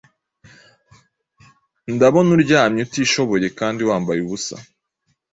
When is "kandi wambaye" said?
3.59-4.19